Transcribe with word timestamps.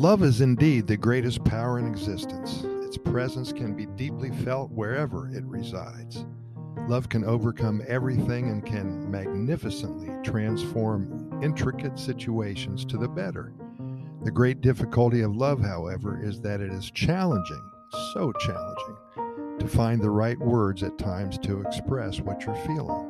Love 0.00 0.22
is 0.22 0.40
indeed 0.40 0.86
the 0.86 0.96
greatest 0.96 1.44
power 1.44 1.78
in 1.78 1.86
existence. 1.86 2.64
Its 2.86 2.96
presence 2.96 3.52
can 3.52 3.74
be 3.74 3.84
deeply 3.84 4.30
felt 4.30 4.70
wherever 4.70 5.28
it 5.28 5.44
resides. 5.44 6.24
Love 6.88 7.10
can 7.10 7.22
overcome 7.22 7.82
everything 7.86 8.48
and 8.48 8.64
can 8.64 9.10
magnificently 9.10 10.08
transform 10.24 11.38
intricate 11.42 11.98
situations 11.98 12.86
to 12.86 12.96
the 12.96 13.08
better. 13.08 13.52
The 14.24 14.30
great 14.30 14.62
difficulty 14.62 15.20
of 15.20 15.36
love, 15.36 15.60
however, 15.60 16.18
is 16.24 16.40
that 16.40 16.62
it 16.62 16.72
is 16.72 16.90
challenging, 16.90 17.70
so 18.14 18.32
challenging, 18.40 19.58
to 19.58 19.68
find 19.68 20.00
the 20.00 20.08
right 20.08 20.38
words 20.38 20.82
at 20.82 20.96
times 20.96 21.36
to 21.40 21.60
express 21.60 22.20
what 22.20 22.46
you're 22.46 22.54
feeling. 22.64 23.09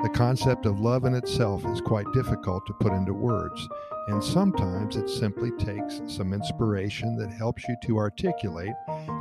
The 0.00 0.08
concept 0.10 0.64
of 0.64 0.78
love 0.78 1.04
in 1.06 1.14
itself 1.14 1.66
is 1.66 1.80
quite 1.80 2.06
difficult 2.12 2.64
to 2.66 2.72
put 2.74 2.92
into 2.92 3.12
words, 3.12 3.68
and 4.06 4.22
sometimes 4.22 4.96
it 4.96 5.10
simply 5.10 5.50
takes 5.58 6.00
some 6.06 6.32
inspiration 6.32 7.16
that 7.16 7.32
helps 7.32 7.64
you 7.68 7.74
to 7.82 7.98
articulate 7.98 8.74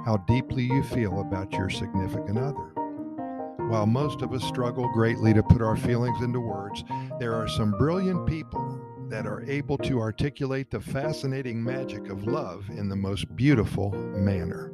how 0.05 0.23
deeply 0.27 0.65
you 0.65 0.83
feel 0.83 1.21
about 1.21 1.51
your 1.53 1.71
significant 1.71 2.37
other. 2.37 2.73
While 3.69 3.87
most 3.87 4.21
of 4.21 4.31
us 4.33 4.43
struggle 4.43 4.87
greatly 4.93 5.33
to 5.33 5.41
put 5.41 5.63
our 5.63 5.75
feelings 5.75 6.21
into 6.21 6.39
words, 6.39 6.83
there 7.19 7.33
are 7.33 7.47
some 7.47 7.71
brilliant 7.71 8.27
people 8.27 8.79
that 9.09 9.25
are 9.25 9.43
able 9.49 9.79
to 9.79 9.99
articulate 9.99 10.69
the 10.69 10.79
fascinating 10.79 11.63
magic 11.63 12.07
of 12.09 12.27
love 12.27 12.69
in 12.69 12.87
the 12.87 12.95
most 12.95 13.35
beautiful 13.35 13.91
manner. 13.91 14.71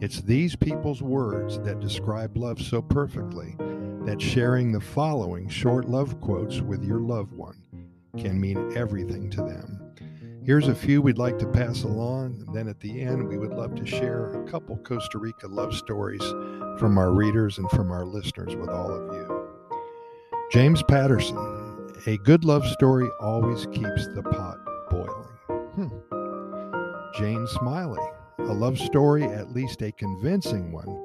It's 0.00 0.20
these 0.20 0.54
people's 0.54 1.02
words 1.02 1.58
that 1.60 1.80
describe 1.80 2.36
love 2.36 2.60
so 2.60 2.82
perfectly 2.82 3.56
that 4.08 4.22
sharing 4.22 4.72
the 4.72 4.80
following 4.80 5.46
short 5.50 5.86
love 5.86 6.18
quotes 6.22 6.62
with 6.62 6.82
your 6.82 6.98
loved 6.98 7.30
one 7.34 7.62
can 8.16 8.40
mean 8.40 8.74
everything 8.74 9.28
to 9.28 9.42
them. 9.42 9.78
Here's 10.42 10.68
a 10.68 10.74
few 10.74 11.02
we'd 11.02 11.18
like 11.18 11.38
to 11.40 11.46
pass 11.46 11.82
along. 11.82 12.42
And 12.46 12.56
then 12.56 12.68
at 12.68 12.80
the 12.80 13.02
end, 13.02 13.28
we 13.28 13.36
would 13.36 13.52
love 13.52 13.74
to 13.74 13.84
share 13.84 14.32
a 14.32 14.50
couple 14.50 14.78
Costa 14.78 15.18
Rica 15.18 15.46
love 15.46 15.74
stories 15.74 16.22
from 16.78 16.96
our 16.96 17.12
readers 17.12 17.58
and 17.58 17.68
from 17.68 17.90
our 17.90 18.06
listeners 18.06 18.56
with 18.56 18.70
all 18.70 18.90
of 18.90 19.12
you. 19.12 19.48
James 20.50 20.82
Patterson, 20.84 21.36
a 22.06 22.16
good 22.16 22.46
love 22.46 22.66
story 22.66 23.10
always 23.20 23.66
keeps 23.66 24.06
the 24.14 24.22
pot 24.22 24.56
boiling. 24.90 25.28
Hmm. 25.74 27.20
Jane 27.20 27.46
Smiley, 27.58 28.08
a 28.38 28.54
love 28.54 28.78
story, 28.78 29.24
at 29.24 29.52
least 29.52 29.82
a 29.82 29.92
convincing 29.92 30.72
one, 30.72 31.04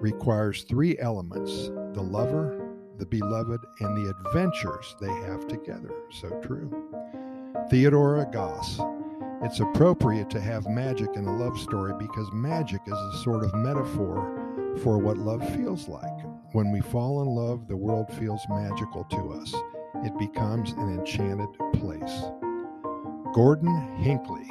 requires 0.00 0.64
three 0.64 0.98
elements 0.98 1.70
the 1.94 2.02
lover, 2.02 2.68
the 2.98 3.06
beloved, 3.06 3.60
and 3.80 3.96
the 3.96 4.10
adventures 4.10 4.96
they 5.00 5.12
have 5.12 5.46
together. 5.48 5.94
So 6.10 6.28
true. 6.40 6.70
Theodora 7.70 8.28
Goss. 8.32 8.80
It's 9.42 9.60
appropriate 9.60 10.28
to 10.30 10.40
have 10.40 10.68
magic 10.68 11.08
in 11.14 11.26
a 11.26 11.36
love 11.36 11.58
story 11.58 11.94
because 11.98 12.30
magic 12.32 12.82
is 12.86 12.92
a 12.92 13.18
sort 13.22 13.42
of 13.42 13.54
metaphor 13.54 14.76
for 14.82 14.98
what 14.98 15.16
love 15.16 15.42
feels 15.56 15.88
like. 15.88 16.20
When 16.52 16.72
we 16.72 16.80
fall 16.80 17.22
in 17.22 17.28
love, 17.28 17.66
the 17.66 17.76
world 17.76 18.12
feels 18.18 18.42
magical 18.50 19.04
to 19.04 19.32
us. 19.32 19.54
It 20.04 20.18
becomes 20.18 20.72
an 20.72 20.98
enchanted 20.98 21.48
place. 21.74 22.22
Gordon 23.34 23.96
Hinckley. 23.96 24.46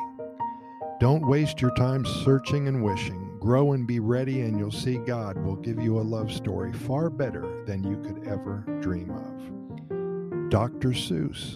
Don't 1.00 1.28
waste 1.28 1.62
your 1.62 1.74
time 1.76 2.06
searching 2.24 2.68
and 2.68 2.84
wishing. 2.84 3.29
Grow 3.40 3.72
and 3.72 3.88
be 3.88 4.00
ready, 4.00 4.42
and 4.42 4.60
you'll 4.60 4.72
see 4.72 4.98
God 4.98 5.38
will 5.38 5.56
give 5.56 5.82
you 5.82 6.00
a 6.00 6.02
love 6.02 6.32
story 6.32 6.74
far 6.74 7.10
better 7.10 7.64
than 7.66 7.84
you 7.84 7.98
could 8.02 8.28
ever 8.28 8.66
dream 8.82 9.12
of. 9.12 10.50
Dr. 10.50 10.90
Seuss. 10.90 11.56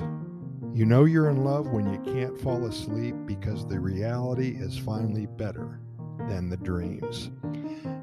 You 0.75 0.85
know 0.85 1.03
you're 1.05 1.29
in 1.29 1.43
love 1.43 1.67
when 1.67 1.91
you 1.91 1.99
can't 2.13 2.39
fall 2.39 2.65
asleep 2.65 3.15
because 3.25 3.67
the 3.67 3.79
reality 3.79 4.55
is 4.57 4.77
finally 4.77 5.25
better 5.25 5.81
than 6.27 6.49
the 6.49 6.57
dreams. 6.57 7.31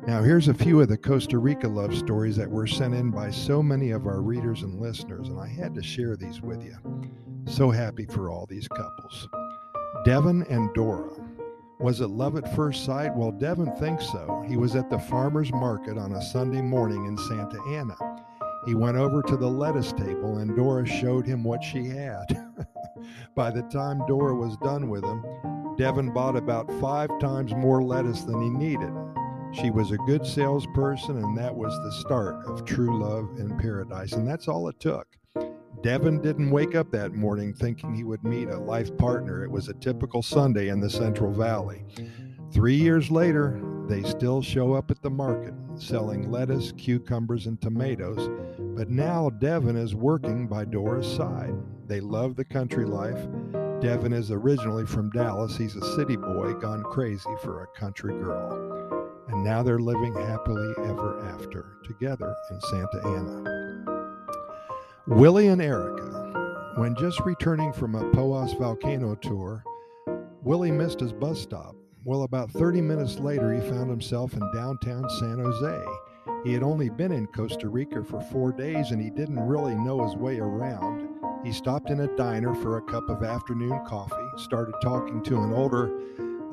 Now, 0.06 0.22
here's 0.22 0.48
a 0.48 0.54
few 0.54 0.80
of 0.80 0.88
the 0.88 0.98
Costa 0.98 1.38
Rica 1.38 1.69
love 1.69 1.94
stories 1.96 2.36
that 2.36 2.50
were 2.50 2.66
sent 2.66 2.94
in 2.94 3.10
by 3.10 3.30
so 3.30 3.62
many 3.62 3.92
of 3.92 4.06
our 4.06 4.20
readers 4.20 4.62
and 4.62 4.80
listeners, 4.80 5.28
and 5.28 5.40
I 5.40 5.48
had 5.48 5.74
to 5.74 5.82
share 5.82 6.16
these 6.16 6.40
with 6.40 6.62
you. 6.64 6.76
So 7.46 7.70
happy 7.70 8.06
for 8.06 8.30
all 8.30 8.46
these 8.46 8.69
couples. 8.69 9.28
Devin 10.04 10.44
and 10.50 10.72
Dora. 10.74 11.29
Was 11.80 12.02
it 12.02 12.08
love 12.08 12.36
at 12.36 12.54
first 12.54 12.84
sight? 12.84 13.16
Well, 13.16 13.32
Devin 13.32 13.74
thinks 13.76 14.06
so. 14.10 14.44
He 14.46 14.58
was 14.58 14.76
at 14.76 14.91
the 14.91 14.98
farmer's 14.98 15.50
market 15.50 15.96
on 15.96 16.12
a 16.12 16.22
Sunday 16.22 16.60
morning 16.60 17.06
in 17.06 17.16
Santa 17.16 17.58
Ana. 17.68 17.96
He 18.66 18.74
went 18.74 18.98
over 18.98 19.22
to 19.22 19.36
the 19.38 19.48
lettuce 19.48 19.92
table 19.92 20.38
and 20.38 20.54
Dora 20.54 20.86
showed 20.86 21.26
him 21.26 21.42
what 21.42 21.64
she 21.64 21.86
had. 21.86 22.26
By 23.34 23.50
the 23.50 23.62
time 23.62 24.02
Dora 24.06 24.34
was 24.34 24.58
done 24.58 24.90
with 24.90 25.04
him, 25.04 25.24
Devin 25.78 26.12
bought 26.12 26.36
about 26.36 26.70
five 26.80 27.08
times 27.19 27.54
more 27.54 27.82
lettuce 27.82 28.24
than 28.24 28.42
he 28.42 28.50
needed. 28.50 28.92
She 29.52 29.70
was 29.70 29.90
a 29.90 29.96
good 29.96 30.26
salesperson, 30.26 31.16
and 31.16 31.36
that 31.38 31.54
was 31.54 31.72
the 31.82 31.92
start 32.00 32.46
of 32.46 32.64
true 32.64 33.00
love 33.00 33.30
in 33.38 33.58
paradise. 33.58 34.12
And 34.12 34.28
that's 34.28 34.46
all 34.46 34.69
it 34.69 34.78
took. 34.78 35.08
Devin 35.82 36.20
didn't 36.20 36.50
wake 36.50 36.74
up 36.74 36.91
that 36.91 37.14
morning 37.14 37.54
thinking 37.54 37.94
he 37.94 38.04
would 38.04 38.22
meet 38.22 38.48
a 38.48 38.58
life 38.58 38.94
partner. 38.98 39.44
It 39.44 39.50
was 39.50 39.68
a 39.68 39.74
typical 39.74 40.22
Sunday 40.22 40.68
in 40.68 40.80
the 40.80 40.91
Central 40.91 41.32
Valley. 41.32 41.84
Three 42.52 42.74
years 42.74 43.10
later, 43.10 43.60
they 43.88 44.02
still 44.02 44.42
show 44.42 44.74
up 44.74 44.90
at 44.90 45.00
the 45.02 45.10
market 45.10 45.54
selling 45.76 46.30
lettuce, 46.30 46.72
cucumbers, 46.72 47.46
and 47.46 47.60
tomatoes. 47.60 48.28
But 48.76 48.90
now 48.90 49.30
Devin 49.30 49.76
is 49.76 49.94
working 49.94 50.46
by 50.46 50.66
Dora's 50.66 51.10
side. 51.10 51.54
They 51.86 52.00
love 52.00 52.36
the 52.36 52.44
country 52.44 52.84
life. 52.84 53.19
Devin 53.80 54.12
is 54.12 54.30
originally 54.30 54.84
from 54.84 55.10
Dallas. 55.10 55.56
He's 55.56 55.76
a 55.76 55.96
city 55.96 56.16
boy 56.16 56.52
gone 56.54 56.82
crazy 56.84 57.34
for 57.42 57.62
a 57.62 57.78
country 57.78 58.12
girl. 58.12 59.16
And 59.28 59.42
now 59.42 59.62
they're 59.62 59.78
living 59.78 60.14
happily 60.14 60.74
ever 60.84 61.24
after 61.34 61.78
together 61.84 62.34
in 62.50 62.60
Santa 62.60 63.00
Ana. 63.06 63.59
Willie 65.06 65.49
and 65.49 65.62
Erica. 65.62 66.75
When 66.77 66.94
just 66.94 67.21
returning 67.21 67.72
from 67.72 67.94
a 67.94 68.05
Poas 68.11 68.56
volcano 68.59 69.15
tour, 69.15 69.65
Willie 70.43 70.71
missed 70.71 71.00
his 71.00 71.12
bus 71.12 71.41
stop. 71.41 71.75
Well, 72.05 72.22
about 72.25 72.50
30 72.50 72.83
minutes 72.83 73.19
later, 73.19 73.53
he 73.53 73.61
found 73.61 73.88
himself 73.88 74.34
in 74.34 74.41
downtown 74.55 75.09
San 75.19 75.38
Jose. 75.38 75.84
He 76.44 76.53
had 76.53 76.62
only 76.62 76.91
been 76.91 77.12
in 77.12 77.27
Costa 77.28 77.69
Rica 77.69 78.05
for 78.05 78.21
four 78.21 78.53
days 78.53 78.91
and 78.91 79.00
he 79.00 79.11
didn't 79.11 79.41
really 79.41 79.75
know 79.75 80.05
his 80.05 80.16
way 80.16 80.38
around. 80.38 81.09
He 81.44 81.53
stopped 81.53 81.91
in 81.91 82.00
a 82.00 82.17
diner 82.17 82.55
for 82.55 82.77
a 82.77 82.82
cup 82.82 83.09
of 83.09 83.22
afternoon 83.22 83.81
coffee, 83.87 84.15
started 84.37 84.75
talking 84.82 85.22
to 85.25 85.41
an 85.41 85.53
older 85.53 85.91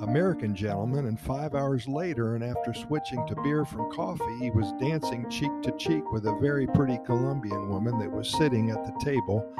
American 0.01 0.55
gentleman, 0.55 1.07
and 1.07 1.19
five 1.19 1.55
hours 1.55 1.87
later, 1.87 2.35
and 2.35 2.43
after 2.43 2.73
switching 2.73 3.25
to 3.27 3.35
beer 3.41 3.65
from 3.65 3.91
coffee, 3.91 4.37
he 4.39 4.51
was 4.51 4.71
dancing 4.79 5.27
cheek 5.29 5.51
to 5.63 5.71
cheek 5.71 6.11
with 6.11 6.27
a 6.27 6.37
very 6.39 6.67
pretty 6.67 6.99
Colombian 7.05 7.69
woman 7.69 7.97
that 7.97 8.11
was 8.11 8.29
sitting 8.29 8.69
at 8.69 8.83
the 8.85 8.93
table 9.03 9.51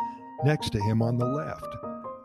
next 0.43 0.71
to 0.71 0.79
him 0.79 1.01
on 1.01 1.17
the 1.17 1.25
left. 1.25 1.65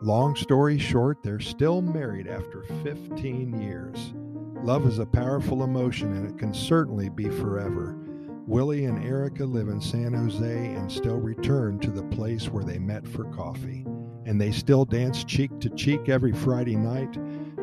Long 0.01 0.35
story 0.35 0.77
short, 0.77 1.23
they're 1.23 1.39
still 1.39 1.81
married 1.81 2.27
after 2.27 2.63
15 2.83 3.59
years. 3.59 4.13
Love 4.61 4.85
is 4.85 4.99
a 4.99 5.05
powerful 5.05 5.63
emotion 5.63 6.15
and 6.15 6.29
it 6.29 6.37
can 6.37 6.53
certainly 6.53 7.09
be 7.09 7.29
forever. 7.29 7.97
Willie 8.45 8.85
and 8.85 9.03
Erica 9.03 9.45
live 9.45 9.69
in 9.69 9.81
San 9.81 10.13
Jose 10.13 10.73
and 10.73 10.91
still 10.91 11.19
return 11.19 11.79
to 11.79 11.89
the 11.89 12.03
place 12.03 12.49
where 12.49 12.63
they 12.63 12.77
met 12.77 13.07
for 13.07 13.23
coffee. 13.25 13.85
And 14.25 14.39
they 14.39 14.51
still 14.51 14.85
dance 14.85 15.23
cheek 15.23 15.57
to 15.61 15.69
cheek 15.69 16.09
every 16.09 16.33
Friday 16.33 16.75
night 16.75 17.17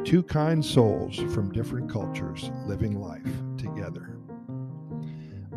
Two 0.04 0.22
kind 0.22 0.64
souls 0.64 1.16
from 1.32 1.52
different 1.52 1.90
cultures 1.90 2.50
living 2.66 2.98
life 2.98 3.28
together. 3.58 4.16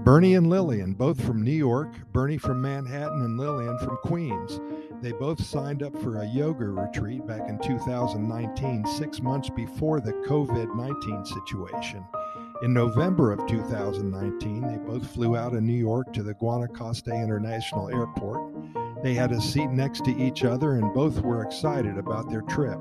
Bernie 0.03 0.35
and 0.35 0.49
Lillian, 0.49 0.93
both 0.93 1.23
from 1.23 1.41
New 1.41 1.51
York, 1.51 1.93
Bernie 2.11 2.37
from 2.37 2.61
Manhattan 2.61 3.21
and 3.21 3.39
Lillian 3.39 3.77
from 3.79 3.97
Queens. 4.03 4.59
They 5.01 5.13
both 5.13 5.41
signed 5.41 5.81
up 5.81 5.97
for 6.01 6.17
a 6.17 6.27
yoga 6.27 6.65
retreat 6.65 7.25
back 7.25 7.47
in 7.47 7.57
2019, 7.59 8.85
six 8.85 9.21
months 9.21 9.49
before 9.49 10.01
the 10.01 10.11
COVID 10.27 10.75
19 10.75 11.25
situation. 11.25 12.03
In 12.63 12.73
November 12.73 13.31
of 13.31 13.47
2019, 13.47 14.61
they 14.61 14.77
both 14.77 15.09
flew 15.13 15.37
out 15.37 15.55
of 15.55 15.63
New 15.63 15.73
York 15.73 16.11
to 16.13 16.23
the 16.23 16.33
Guanacaste 16.35 17.07
International 17.07 17.89
Airport. 17.89 18.53
They 19.03 19.13
had 19.13 19.31
a 19.31 19.41
seat 19.41 19.69
next 19.69 20.03
to 20.05 20.17
each 20.17 20.43
other 20.43 20.75
and 20.75 20.93
both 20.93 21.21
were 21.21 21.43
excited 21.43 21.97
about 21.97 22.29
their 22.29 22.41
trip. 22.41 22.79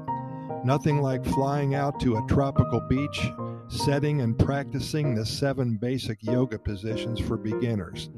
Nothing 0.64 1.03
like 1.03 1.25
flying 1.25 1.75
out 1.75 1.99
to 2.00 2.17
a 2.17 2.26
tropical 2.29 2.81
beach, 2.81 3.31
setting 3.69 4.20
and 4.20 4.38
practicing 4.38 5.14
the 5.14 5.26
seven 5.26 5.76
basic 5.76 6.23
yoga 6.23 6.59
positions 6.59 7.19
for 7.19 7.37
beginners. 7.37 8.11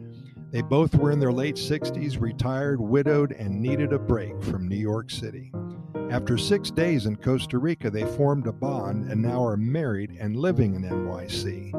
They 0.50 0.60
both 0.60 0.94
were 0.94 1.10
in 1.10 1.18
their 1.18 1.32
late 1.32 1.56
60s, 1.56 2.20
retired, 2.20 2.80
widowed, 2.80 3.32
and 3.32 3.60
needed 3.60 3.92
a 3.92 3.98
break 3.98 4.42
from 4.42 4.68
New 4.68 4.76
York 4.76 5.10
City. 5.10 5.52
After 6.10 6.36
six 6.36 6.70
days 6.70 7.06
in 7.06 7.16
Costa 7.16 7.58
Rica, 7.58 7.90
they 7.90 8.04
formed 8.04 8.46
a 8.46 8.52
bond 8.52 9.10
and 9.10 9.22
now 9.22 9.44
are 9.44 9.56
married 9.56 10.16
and 10.20 10.36
living 10.36 10.74
in 10.74 10.82
NYC. 10.82 11.72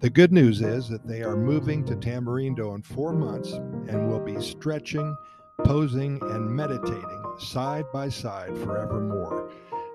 The 0.00 0.10
good 0.10 0.32
news 0.32 0.60
is 0.60 0.88
that 0.88 1.06
they 1.06 1.22
are 1.22 1.36
moving 1.36 1.84
to 1.84 1.94
Tamarindo 1.94 2.74
in 2.74 2.82
four 2.82 3.12
months 3.12 3.52
and 3.52 4.08
will 4.08 4.20
be 4.20 4.40
stretching, 4.40 5.16
posing, 5.62 6.18
and 6.22 6.50
meditating 6.50 7.22
side 7.38 7.84
by 7.92 8.08
side 8.08 8.56
forevermore. 8.58 9.50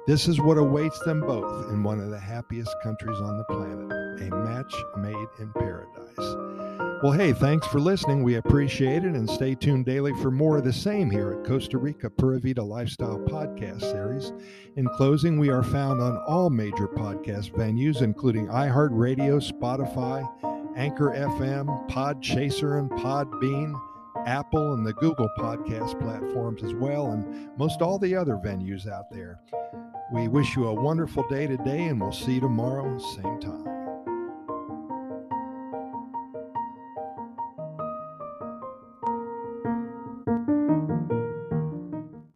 This 0.08 0.28
is 0.28 0.40
what 0.40 0.60
awaits 0.60 1.00
them 1.00 1.22
both 1.22 1.72
in 1.72 1.82
one 1.82 2.00
of 2.00 2.12
the 2.12 2.20
happiest 2.20 2.76
countries 2.84 3.20
on 3.20 3.40
the 3.40 3.44
planet 3.46 4.06
a 4.22 4.36
match 4.36 4.74
made 4.98 5.28
in 5.40 5.52
paradise. 5.54 7.02
Well, 7.04 7.12
hey, 7.12 7.34
thanks 7.34 7.66
for 7.68 7.80
listening. 7.80 8.24
We 8.24 8.36
appreciate 8.36 9.04
it 9.04 9.16
and 9.16 9.28
stay 9.28 9.56
tuned 9.56 9.86
daily 9.86 10.14
for 10.22 10.30
more 10.30 10.58
of 10.58 10.64
the 10.64 10.72
same 10.72 11.10
here 11.10 11.34
at 11.34 11.44
Costa 11.44 11.80
Rica 11.80 12.12
Pura 12.12 12.40
Vida 12.40 12.64
Lifestyle 12.64 13.18
Podcast 13.18 13.82
Series. 13.82 14.32
In 14.76 14.88
closing, 14.90 15.40
we 15.40 15.50
are 15.50 15.64
found 15.64 16.02
on 16.02 16.18
all 16.28 16.52
major 16.52 16.88
podcast 16.88 17.52
venues, 17.54 18.04
including 18.04 18.48
iHeartRadio, 18.48 19.42
Spotify, 19.42 20.24
Anchor 20.78 21.12
FM, 21.16 21.90
Podchaser, 21.90 22.78
and 22.78 22.92
Podbean. 22.92 23.74
Apple 24.26 24.74
and 24.74 24.86
the 24.86 24.94
Google 24.94 25.30
podcast 25.38 26.00
platforms 26.02 26.64
as 26.64 26.74
well, 26.74 27.12
and 27.12 27.50
most 27.60 27.82
all 27.82 28.00
the 28.00 28.16
other 28.16 28.36
venues 28.44 28.90
out 28.90 29.12
there. 29.12 29.40
We 30.12 30.28
wish 30.28 30.56
you 30.56 30.68
a 30.68 30.74
wonderful 30.74 31.28
day 31.30 31.48
today, 31.48 31.86
and 31.86 32.00
we'll 32.00 32.12
see 32.12 32.36
you 32.36 32.42
tomorrow, 32.42 32.86
at 32.86 33.00
the 33.00 33.08
same 33.08 33.40
time. 33.40 33.75